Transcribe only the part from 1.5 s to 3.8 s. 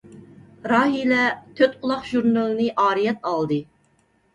«تۆتقۇلاق ژۇرنىلى» نى ئارىيەت ئالدى.